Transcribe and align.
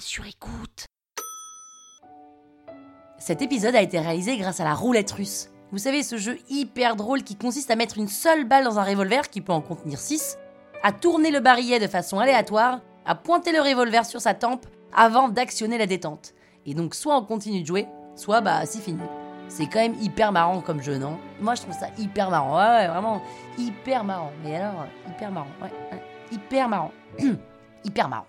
sur 0.00 0.26
écoute. 0.26 0.86
Cet 3.18 3.42
épisode 3.42 3.74
a 3.74 3.82
été 3.82 3.98
réalisé 3.98 4.36
grâce 4.36 4.60
à 4.60 4.64
la 4.64 4.74
roulette 4.74 5.10
russe. 5.10 5.50
Vous 5.72 5.78
savez, 5.78 6.02
ce 6.02 6.16
jeu 6.16 6.38
hyper 6.48 6.96
drôle 6.96 7.22
qui 7.22 7.36
consiste 7.36 7.70
à 7.70 7.76
mettre 7.76 7.98
une 7.98 8.08
seule 8.08 8.44
balle 8.44 8.64
dans 8.64 8.78
un 8.78 8.84
revolver 8.84 9.28
qui 9.28 9.40
peut 9.40 9.52
en 9.52 9.60
contenir 9.60 9.98
6, 9.98 10.38
à 10.82 10.92
tourner 10.92 11.30
le 11.30 11.40
barillet 11.40 11.80
de 11.80 11.86
façon 11.86 12.18
aléatoire, 12.18 12.80
à 13.06 13.14
pointer 13.14 13.52
le 13.52 13.60
revolver 13.60 14.04
sur 14.04 14.20
sa 14.20 14.34
tempe 14.34 14.66
avant 14.94 15.28
d'actionner 15.28 15.78
la 15.78 15.86
détente. 15.86 16.34
Et 16.66 16.74
donc 16.74 16.94
soit 16.94 17.16
on 17.16 17.24
continue 17.24 17.62
de 17.62 17.66
jouer, 17.66 17.86
soit 18.14 18.40
bah 18.40 18.66
c'est 18.66 18.80
fini. 18.82 19.02
C'est 19.48 19.66
quand 19.66 19.80
même 19.80 19.96
hyper 20.00 20.32
marrant 20.32 20.60
comme 20.60 20.82
jeu, 20.82 20.98
non? 20.98 21.18
Moi 21.40 21.54
je 21.54 21.62
trouve 21.62 21.74
ça 21.74 21.88
hyper 21.98 22.30
marrant. 22.30 22.56
Ouais, 22.56 22.88
vraiment 22.88 23.22
hyper 23.56 24.04
marrant. 24.04 24.32
Mais 24.44 24.56
alors, 24.56 24.86
hyper 25.08 25.30
marrant. 25.30 25.48
Ouais. 25.62 26.02
hyper 26.32 26.68
marrant. 26.68 26.92
hyper 27.84 28.08
marrant. 28.08 28.26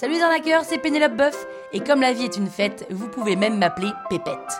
Salut 0.00 0.14
les 0.14 0.22
arnaqueurs, 0.22 0.64
c'est 0.64 0.78
Pénélope 0.78 1.14
Boeuf, 1.14 1.46
et 1.74 1.80
comme 1.80 2.00
la 2.00 2.14
vie 2.14 2.24
est 2.24 2.38
une 2.38 2.46
fête, 2.46 2.86
vous 2.88 3.08
pouvez 3.08 3.36
même 3.36 3.58
m'appeler 3.58 3.90
Pépette. 4.08 4.58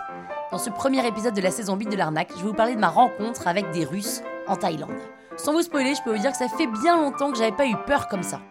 Dans 0.52 0.58
ce 0.58 0.68
premier 0.68 1.06
épisode 1.06 1.32
de 1.32 1.40
la 1.40 1.50
saison 1.50 1.76
8 1.76 1.88
de 1.88 1.96
l'arnaque, 1.96 2.28
je 2.32 2.42
vais 2.42 2.48
vous 2.48 2.52
parler 2.52 2.74
de 2.74 2.78
ma 2.78 2.90
rencontre 2.90 3.48
avec 3.48 3.70
des 3.70 3.86
Russes 3.86 4.20
en 4.46 4.56
Thaïlande. 4.56 5.00
Sans 5.38 5.54
vous 5.54 5.62
spoiler, 5.62 5.94
je 5.94 6.02
peux 6.02 6.14
vous 6.14 6.20
dire 6.20 6.32
que 6.32 6.36
ça 6.36 6.46
fait 6.46 6.66
bien 6.66 6.98
longtemps 6.98 7.32
que 7.32 7.38
j'avais 7.38 7.56
pas 7.56 7.66
eu 7.66 7.74
peur 7.86 8.08
comme 8.08 8.22
ça. 8.22 8.42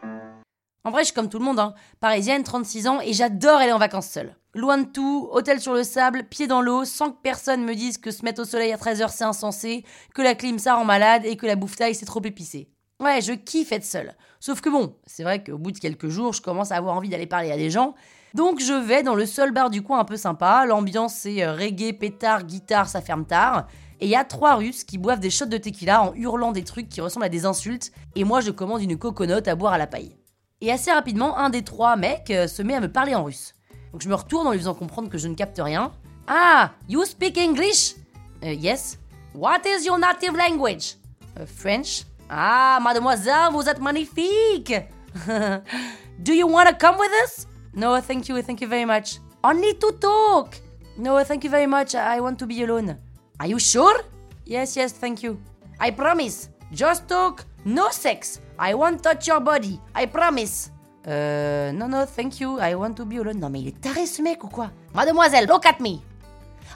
En 0.84 0.90
vrai, 0.90 1.02
je 1.02 1.10
suis 1.10 1.14
comme 1.14 1.30
tout 1.30 1.38
le 1.38 1.46
monde, 1.46 1.60
hein. 1.60 1.76
parisienne, 2.00 2.42
36 2.42 2.88
ans, 2.88 3.02
et 3.02 3.14
j'adore 3.14 3.60
aller 3.60 3.72
en 3.72 3.78
vacances 3.78 4.10
seule. 4.10 4.36
Loin 4.56 4.80
de 4.80 4.88
tout, 4.88 5.30
hôtel 5.32 5.62
sur 5.62 5.76
le 5.76 5.84
sable, 5.84 6.24
pied 6.24 6.48
dans 6.48 6.64
l'eau, 6.64 6.86
sans 6.86 7.12
que 7.12 7.22
personne 7.22 7.66
me 7.66 7.76
dise 7.76 8.00
que 8.00 8.10
se 8.10 8.26
mettre 8.26 8.42
au 8.42 8.46
soleil 8.46 8.74
à 8.74 8.78
13h 8.78 9.10
c'est 9.10 9.26
insensé, 9.26 9.86
que 10.16 10.24
la 10.24 10.34
clim 10.34 10.58
ça 10.58 10.74
rend 10.74 10.86
malade 10.86 11.22
et 11.24 11.38
que 11.38 11.46
la 11.46 11.56
bouffe 11.56 11.76
taille 11.76 11.94
c'est 11.94 12.08
trop 12.08 12.24
épicé. 12.24 12.68
Ouais, 13.00 13.22
je 13.22 13.32
kiffe 13.32 13.72
être 13.72 13.86
seule. 13.86 14.14
Sauf 14.42 14.60
que 14.60 14.70
bon, 14.70 14.96
c'est 15.06 15.24
vrai 15.24 15.42
qu'au 15.42 15.58
bout 15.58 15.72
de 15.72 15.80
quelques 15.80 16.10
jours, 16.10 16.34
je 16.34 16.42
commence 16.42 16.72
à 16.72 16.76
avoir 16.76 16.96
envie 16.96 17.08
d'aller 17.08 17.28
parler 17.28 17.52
à 17.52 17.58
des 17.58 17.70
gens. 17.70 17.96
Donc 18.34 18.60
je 18.60 18.74
vais 18.74 19.04
dans 19.04 19.16
le 19.16 19.26
seul 19.26 19.52
bar 19.52 19.70
du 19.70 19.82
coin 19.82 20.00
un 20.00 20.06
peu 20.06 20.18
sympa. 20.18 20.66
L'ambiance 20.66 21.16
c'est 21.16 21.44
euh, 21.44 21.54
reggae, 21.54 21.98
pétard, 21.98 22.44
guitare, 22.44 22.90
ça 22.90 23.02
ferme 23.02 23.26
tard. 23.26 23.68
Et 24.02 24.06
il 24.06 24.12
y 24.12 24.16
a 24.16 24.24
trois 24.24 24.56
Russes 24.56 24.84
qui 24.84 24.98
boivent 24.98 25.20
des 25.20 25.30
shots 25.30 25.46
de 25.46 25.58
tequila 25.58 26.04
en 26.04 26.14
hurlant 26.14 26.52
des 26.52 26.64
trucs 26.64 26.90
qui 26.90 27.02
ressemblent 27.02 27.26
à 27.26 27.30
des 27.30 27.46
insultes. 27.46 27.92
Et 28.16 28.24
moi 28.24 28.42
je 28.42 28.52
commande 28.52 28.82
une 28.82 28.98
coconote 28.98 29.48
à 29.48 29.56
boire 29.56 29.74
à 29.74 29.78
la 29.78 29.88
paille. 29.88 30.16
Et 30.62 30.72
assez 30.72 30.92
rapidement, 30.92 31.38
un 31.38 31.50
des 31.50 31.64
trois 31.64 31.96
mecs 31.96 32.30
euh, 32.32 32.48
se 32.48 32.62
met 32.62 32.76
à 32.76 32.82
me 32.82 32.92
parler 32.92 33.16
en 33.16 33.24
russe. 33.24 33.56
Donc 33.94 34.02
je 34.02 34.10
me 34.10 34.16
retourne 34.16 34.46
en 34.46 34.52
lui 34.52 34.60
faisant 34.60 34.76
comprendre 34.76 35.10
que 35.10 35.18
je 35.18 35.28
ne 35.28 35.36
capte 35.36 35.60
rien. 35.64 35.92
Ah, 36.28 36.72
you 36.88 37.04
speak 37.06 37.38
English? 37.38 37.96
Euh, 38.44 38.54
yes. 38.54 39.00
What 39.34 39.62
is 39.66 39.86
your 39.86 39.98
native 39.98 40.36
language? 40.36 40.96
French. 41.46 42.04
Ah, 42.30 42.80
mademoiselle, 42.80 43.50
vous 43.52 43.68
êtes 43.68 43.80
magnifique! 43.82 44.74
Do 46.20 46.32
you 46.32 46.48
want 46.48 46.68
to 46.68 46.76
come 46.76 46.98
with 47.00 47.10
us? 47.24 47.48
No, 47.74 48.00
thank 48.00 48.30
you, 48.30 48.40
thank 48.44 48.62
you 48.62 48.68
very 48.68 48.86
much. 48.86 49.20
Only 49.44 49.74
to 49.80 49.92
talk! 50.00 50.56
No, 50.96 51.24
thank 51.24 51.44
you 51.44 51.50
very 51.50 51.66
much, 51.66 51.96
I 51.96 52.20
want 52.20 52.36
to 52.36 52.46
be 52.46 52.62
alone. 52.64 52.98
Are 53.40 53.48
you 53.48 53.58
sure? 53.58 54.04
Yes, 54.46 54.76
yes, 54.76 54.94
thank 54.94 55.24
you. 55.24 55.40
I 55.80 55.90
promise. 55.90 56.50
Just 56.72 57.08
talk, 57.08 57.46
no 57.66 57.90
sex. 57.90 58.42
I 58.60 58.76
won't 58.76 59.02
touch 59.02 59.28
your 59.28 59.40
body, 59.40 59.80
I 59.96 60.06
promise. 60.06 60.72
Euh, 61.08 61.72
non, 61.72 61.88
non, 61.88 62.06
thank 62.06 62.40
you, 62.40 62.60
I 62.60 62.76
want 62.76 62.94
to 62.94 63.06
be 63.06 63.14
alone. 63.18 63.40
Non, 63.40 63.50
mais 63.50 63.62
il 63.62 63.70
est 63.70 63.82
taré 63.82 64.06
mec 64.22 64.44
ou 64.44 64.50
quoi? 64.50 64.70
Mademoiselle, 64.94 65.48
look 65.48 65.66
at 65.66 65.80
me! 65.80 66.02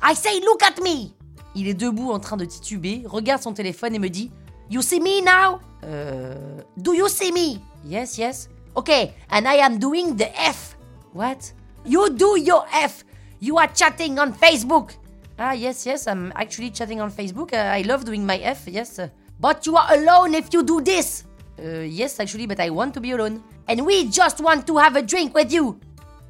I 0.02 0.16
say 0.16 0.40
look 0.40 0.64
at 0.64 0.82
me! 0.82 1.12
Il 1.54 1.68
est 1.68 1.76
debout 1.76 2.12
en 2.12 2.20
train 2.20 2.38
de 2.38 2.46
tituber, 2.46 3.04
regarde 3.06 3.44
son 3.44 3.54
téléphone 3.54 3.94
et 3.94 4.00
me 4.00 4.10
dit 4.10 4.32
You 4.70 4.82
see 4.82 5.00
me 5.00 5.22
now? 5.22 5.60
Uh, 5.84 6.64
do 6.82 6.94
you 6.94 7.10
see 7.10 7.32
me? 7.32 7.62
Yes, 7.84 8.18
yes. 8.18 8.48
Okay, 8.76 9.14
and 9.30 9.48
I 9.48 9.56
am 9.56 9.78
doing 9.78 10.16
the 10.16 10.30
F. 10.40 10.76
What? 11.12 11.52
You 11.86 12.10
do 12.10 12.40
your 12.40 12.66
F. 12.72 13.04
You 13.40 13.58
are 13.58 13.68
chatting 13.68 14.20
on 14.20 14.34
Facebook. 14.34 14.96
Ah, 15.38 15.52
yes, 15.52 15.86
yes, 15.86 16.08
I'm 16.08 16.32
actually 16.36 16.72
chatting 16.72 17.02
on 17.02 17.12
Facebook. 17.12 17.54
Uh, 17.54 17.58
I 17.58 17.82
love 17.82 18.06
doing 18.06 18.26
my 18.26 18.38
F, 18.38 18.68
yes. 18.68 19.00
But 19.40 19.66
you 19.66 19.76
are 19.76 19.94
alone 19.94 20.34
if 20.36 20.54
you 20.54 20.64
do 20.64 20.80
this. 20.82 21.26
Uh, 21.60 21.80
yes, 21.80 22.20
actually, 22.20 22.48
but 22.48 22.60
I 22.60 22.70
want 22.70 22.94
to 22.94 23.02
be 23.02 23.12
alone. 23.12 23.44
And 23.68 23.86
we 23.86 24.08
just 24.10 24.42
want 24.42 24.66
to 24.68 24.78
have 24.78 24.96
a 24.96 25.02
drink 25.02 25.36
with 25.36 25.52
you. 25.52 25.80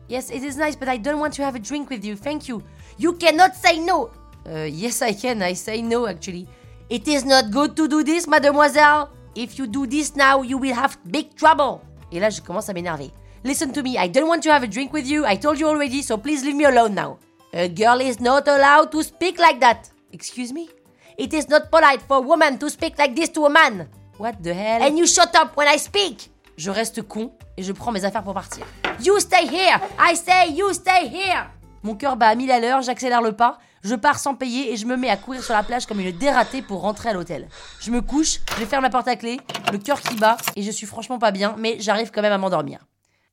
Yes, 0.07 0.31
it 0.31 0.43
is 0.43 0.57
nice, 0.57 0.75
but 0.75 0.89
I 0.89 0.97
don't 0.97 1.19
want 1.19 1.33
to 1.35 1.43
have 1.43 1.55
a 1.55 1.59
drink 1.59 1.89
with 1.89 2.03
you. 2.03 2.15
Thank 2.15 2.47
you. 2.47 2.63
You 2.97 3.13
cannot 3.13 3.55
say 3.55 3.79
no. 3.79 4.11
Uh, 4.45 4.63
yes, 4.63 5.01
I 5.01 5.13
can. 5.13 5.41
I 5.41 5.53
say 5.53 5.81
no, 5.81 6.07
actually. 6.07 6.47
It 6.93 7.07
is 7.07 7.25
not 7.25 7.49
good 7.49 7.75
to 7.77 7.87
do 7.87 8.03
this, 8.03 8.27
mademoiselle. 8.27 9.09
If 9.33 9.57
you 9.57 9.65
do 9.65 9.87
this 9.87 10.15
now, 10.15 10.43
you 10.43 10.59
will 10.59 10.75
have 10.75 10.95
big 11.09 11.33
trouble. 11.33 11.81
Et 12.11 12.19
là, 12.19 12.29
je 12.29 12.39
commence 12.39 12.69
à 12.69 12.73
m'énerver. 12.73 13.11
Listen 13.43 13.71
to 13.71 13.81
me, 13.81 13.97
I 13.97 14.07
don't 14.07 14.27
want 14.27 14.41
to 14.41 14.51
have 14.51 14.61
a 14.61 14.67
drink 14.67 14.93
with 14.93 15.07
you. 15.07 15.25
I 15.25 15.35
told 15.35 15.59
you 15.59 15.65
already, 15.67 16.03
so 16.03 16.17
please 16.17 16.45
leave 16.45 16.55
me 16.55 16.65
alone 16.65 16.93
now. 16.93 17.17
A 17.51 17.67
girl 17.67 17.99
is 17.99 18.19
not 18.19 18.47
allowed 18.47 18.91
to 18.91 19.01
speak 19.01 19.39
like 19.39 19.59
that. 19.59 19.89
Excuse 20.11 20.53
me? 20.53 20.69
It 21.17 21.33
is 21.33 21.49
not 21.49 21.71
polite 21.71 22.03
for 22.03 22.17
a 22.17 22.21
woman 22.21 22.59
to 22.59 22.69
speak 22.69 22.99
like 22.99 23.15
this 23.15 23.29
to 23.29 23.47
a 23.47 23.49
man. 23.49 23.87
What 24.19 24.43
the 24.43 24.53
hell? 24.53 24.83
And 24.83 24.95
you 24.95 25.07
shut 25.07 25.35
up 25.35 25.57
when 25.57 25.67
I 25.67 25.77
speak. 25.77 26.29
Je 26.57 26.69
reste 26.69 27.01
con 27.01 27.31
et 27.57 27.63
je 27.63 27.73
prends 27.73 27.91
mes 27.91 28.05
affaires 28.05 28.23
pour 28.23 28.35
partir. 28.35 28.67
You 29.03 29.19
stay 29.19 29.47
here. 29.47 29.81
I 29.97 30.13
say 30.13 30.51
you 30.51 30.71
stay 30.73 31.07
here. 31.07 31.49
Mon 31.81 31.95
cœur 31.95 32.17
bat 32.17 32.27
à 32.27 32.35
mille 32.35 32.51
à 32.51 32.59
l'heure, 32.59 32.83
j'accélère 32.83 33.23
le 33.23 33.31
pas, 33.31 33.57
je 33.83 33.95
pars 33.95 34.19
sans 34.19 34.35
payer 34.35 34.71
et 34.71 34.77
je 34.77 34.85
me 34.85 34.95
mets 34.95 35.09
à 35.09 35.17
courir 35.17 35.43
sur 35.43 35.53
la 35.53 35.63
plage 35.63 35.85
comme 35.85 35.99
une 35.99 36.11
dératée 36.17 36.61
pour 36.61 36.81
rentrer 36.81 37.09
à 37.09 37.13
l'hôtel. 37.13 37.47
Je 37.79 37.91
me 37.91 38.01
couche, 38.01 38.39
je 38.59 38.65
ferme 38.65 38.83
la 38.83 38.89
porte 38.89 39.07
à 39.07 39.15
clé, 39.15 39.39
le 39.71 39.77
cœur 39.77 40.01
qui 40.01 40.15
bat 40.15 40.37
et 40.55 40.63
je 40.63 40.71
suis 40.71 40.87
franchement 40.87 41.19
pas 41.19 41.31
bien, 41.31 41.55
mais 41.57 41.77
j'arrive 41.79 42.11
quand 42.11 42.21
même 42.21 42.31
à 42.31 42.37
m'endormir. 42.37 42.85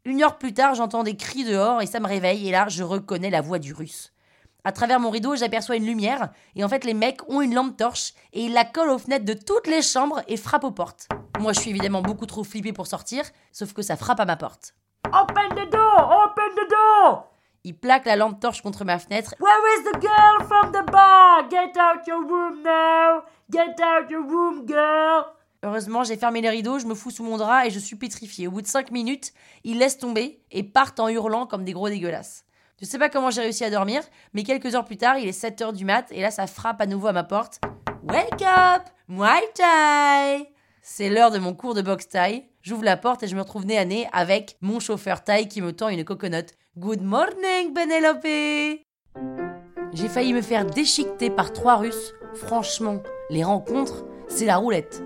Une 0.04 0.22
heure 0.22 0.38
plus 0.38 0.54
tard, 0.54 0.74
j'entends 0.74 1.02
des 1.02 1.16
cris 1.16 1.44
dehors 1.44 1.82
et 1.82 1.86
ça 1.86 2.00
me 2.00 2.06
réveille 2.06 2.48
et 2.48 2.50
là, 2.50 2.66
je 2.68 2.82
reconnais 2.82 3.30
la 3.30 3.42
voix 3.42 3.58
du 3.58 3.72
russe. 3.72 4.12
À 4.64 4.72
travers 4.72 5.00
mon 5.00 5.10
rideau, 5.10 5.36
j'aperçois 5.36 5.76
une 5.76 5.86
lumière 5.86 6.30
et 6.56 6.64
en 6.64 6.68
fait, 6.68 6.84
les 6.84 6.94
mecs 6.94 7.20
ont 7.28 7.40
une 7.40 7.54
lampe 7.54 7.76
torche 7.76 8.12
et 8.32 8.44
ils 8.44 8.52
la 8.52 8.64
collent 8.64 8.90
aux 8.90 8.98
fenêtres 8.98 9.24
de 9.24 9.34
toutes 9.34 9.66
les 9.66 9.82
chambres 9.82 10.22
et 10.26 10.36
frappent 10.36 10.64
aux 10.64 10.70
portes. 10.70 11.08
Moi, 11.38 11.52
je 11.52 11.60
suis 11.60 11.70
évidemment 11.70 12.02
beaucoup 12.02 12.26
trop 12.26 12.44
flippé 12.44 12.72
pour 12.72 12.86
sortir, 12.86 13.24
sauf 13.52 13.72
que 13.72 13.82
ça 13.82 13.96
frappe 13.96 14.20
à 14.20 14.26
ma 14.26 14.36
porte. 14.36 14.74
Open 15.06 15.48
the 15.50 15.70
door! 15.70 16.26
Open 16.26 16.54
the 16.56 16.70
door! 16.70 17.29
Il 17.62 17.76
plaque 17.76 18.06
la 18.06 18.16
lampe 18.16 18.40
torche 18.40 18.62
contre 18.62 18.84
ma 18.84 18.98
fenêtre. 18.98 19.34
Where 19.38 19.78
is 19.78 19.84
the 19.84 20.00
girl 20.00 20.46
from 20.46 20.72
the 20.72 20.90
bar? 20.90 21.46
Get 21.50 21.78
out 21.78 22.06
your 22.06 22.26
room 22.26 22.62
now! 22.62 23.22
Get 23.50 23.80
out 23.82 24.10
your 24.10 24.22
room, 24.26 24.64
girl! 24.66 25.24
Heureusement, 25.62 26.04
j'ai 26.04 26.16
fermé 26.16 26.40
les 26.40 26.48
rideaux, 26.48 26.78
je 26.78 26.86
me 26.86 26.94
fous 26.94 27.10
sous 27.10 27.22
mon 27.22 27.36
drap 27.36 27.66
et 27.66 27.70
je 27.70 27.78
suis 27.78 27.96
pétrifié. 27.96 28.48
Au 28.48 28.50
bout 28.50 28.62
de 28.62 28.66
5 28.66 28.90
minutes, 28.90 29.34
ils 29.62 29.76
laissent 29.76 29.98
tomber 29.98 30.40
et 30.50 30.62
partent 30.62 31.00
en 31.00 31.08
hurlant 31.08 31.46
comme 31.46 31.64
des 31.64 31.72
gros 31.72 31.90
dégueulasses. 31.90 32.46
Je 32.80 32.86
sais 32.86 32.98
pas 32.98 33.10
comment 33.10 33.30
j'ai 33.30 33.42
réussi 33.42 33.62
à 33.64 33.68
dormir, 33.68 34.02
mais 34.32 34.42
quelques 34.42 34.74
heures 34.74 34.86
plus 34.86 34.96
tard, 34.96 35.18
il 35.18 35.28
est 35.28 35.32
7 35.32 35.60
heures 35.60 35.72
du 35.74 35.84
mat 35.84 36.06
et 36.12 36.22
là 36.22 36.30
ça 36.30 36.46
frappe 36.46 36.80
à 36.80 36.86
nouveau 36.86 37.08
à 37.08 37.12
ma 37.12 37.24
porte. 37.24 37.60
Wake 38.04 38.40
up! 38.40 38.84
Muay 39.06 39.52
Thai! 39.54 40.50
C'est 40.80 41.10
l'heure 41.10 41.30
de 41.30 41.38
mon 41.38 41.52
cours 41.52 41.74
de 41.74 41.82
boxe 41.82 42.08
Thai. 42.08 42.49
J'ouvre 42.62 42.84
la 42.84 42.98
porte 42.98 43.22
et 43.22 43.26
je 43.26 43.34
me 43.34 43.40
retrouve 43.40 43.64
nez 43.64 43.78
à 43.78 43.86
nez 43.86 44.06
avec 44.12 44.58
mon 44.60 44.80
chauffeur 44.80 45.24
Thai 45.24 45.48
qui 45.48 45.62
me 45.62 45.72
tend 45.72 45.88
une 45.88 46.04
coconote. 46.04 46.52
Good 46.76 47.00
morning, 47.00 47.72
Penelope! 47.72 48.82
J'ai 49.94 50.08
failli 50.08 50.34
me 50.34 50.42
faire 50.42 50.66
déchiqueter 50.66 51.30
par 51.30 51.54
trois 51.54 51.76
Russes. 51.76 52.12
Franchement, 52.34 53.02
les 53.30 53.42
rencontres, 53.42 54.04
c'est 54.28 54.44
la 54.44 54.58
roulette. 54.58 55.02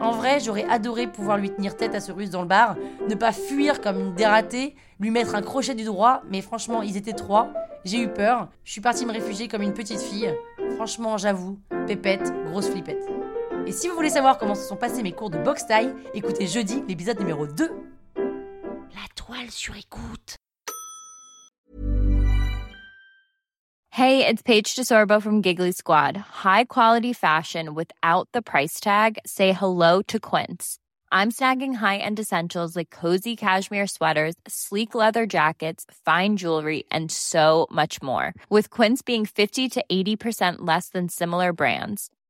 En 0.00 0.12
vrai, 0.12 0.38
j'aurais 0.38 0.64
adoré 0.70 1.08
pouvoir 1.08 1.36
lui 1.36 1.50
tenir 1.50 1.76
tête 1.76 1.96
à 1.96 2.00
ce 2.00 2.12
russe 2.12 2.30
dans 2.30 2.42
le 2.42 2.48
bar, 2.48 2.76
ne 3.08 3.14
pas 3.16 3.32
fuir 3.32 3.80
comme 3.80 3.98
une 3.98 4.14
dératée, 4.14 4.76
lui 5.00 5.10
mettre 5.10 5.34
un 5.34 5.42
crochet 5.42 5.74
du 5.74 5.82
droit, 5.84 6.22
mais 6.30 6.40
franchement, 6.40 6.82
ils 6.82 6.96
étaient 6.96 7.12
trois. 7.14 7.48
J'ai 7.84 8.00
eu 8.00 8.08
peur, 8.08 8.48
je 8.62 8.70
suis 8.70 8.80
partie 8.80 9.06
me 9.06 9.12
réfugier 9.12 9.48
comme 9.48 9.62
une 9.62 9.74
petite 9.74 10.00
fille. 10.00 10.32
Franchement, 10.76 11.18
j'avoue, 11.18 11.58
pépette, 11.88 12.32
grosse 12.46 12.68
flippette. 12.68 13.17
Et 13.68 13.72
si 13.72 13.86
vous 13.86 13.94
voulez 13.94 14.08
savoir 14.08 14.38
comment 14.38 14.54
se 14.54 14.66
sont 14.66 14.76
passés 14.76 15.02
mes 15.02 15.12
cours 15.12 15.28
de 15.28 15.36
boxe 15.36 15.66
taille, 15.66 15.92
écoutez 16.14 16.46
jeudi 16.46 16.82
l'épisode 16.88 17.18
numéro 17.18 17.46
2. 17.46 17.70
La 18.16 19.06
toile 19.14 19.50
sur 19.50 19.76
écoute. 19.76 20.36
Hey, 23.90 24.26
it's 24.26 24.40
Paige 24.40 24.74
DeSorbo 24.74 25.20
from 25.20 25.42
Giggly 25.42 25.72
Squad. 25.72 26.16
High 26.16 26.64
quality 26.64 27.12
fashion 27.12 27.74
without 27.74 28.26
the 28.32 28.40
price 28.40 28.80
tag. 28.80 29.18
Say 29.26 29.52
hello 29.52 30.00
to 30.08 30.18
Quince. 30.18 30.78
I'm 31.12 31.30
snagging 31.30 31.74
high-end 31.74 32.18
essentials 32.18 32.74
like 32.74 32.88
cozy 32.88 33.36
cashmere 33.36 33.86
sweaters, 33.86 34.34
sleek 34.46 34.94
leather 34.94 35.26
jackets, 35.26 35.84
fine 36.06 36.38
jewelry, 36.38 36.84
and 36.90 37.10
so 37.10 37.66
much 37.70 38.00
more. 38.00 38.32
With 38.48 38.70
Quince 38.70 39.02
being 39.02 39.26
50 39.26 39.68
to 39.68 39.84
80% 39.92 40.56
less 40.60 40.88
than 40.88 41.10
similar 41.10 41.52
brands. 41.52 42.08